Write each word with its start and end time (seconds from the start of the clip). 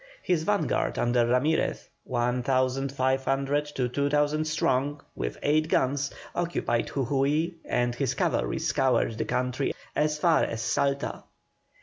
His 0.23 0.41
vanguard 0.41 0.97
under 0.97 1.27
Ramirez, 1.27 1.87
one 2.05 2.41
thousand 2.41 2.91
five 2.91 3.23
hundred 3.23 3.65
to 3.75 3.87
two 3.87 4.09
thousand 4.09 4.45
strong, 4.45 5.03
with 5.15 5.37
eight 5.43 5.67
guns, 5.67 6.09
occupied 6.33 6.87
Jujui, 6.87 7.53
and 7.65 7.93
his 7.93 8.15
cavalry 8.15 8.57
scoured 8.57 9.19
the 9.19 9.25
country 9.25 9.75
as 9.95 10.17
far 10.17 10.43
as 10.43 10.63
Salta. 10.63 11.21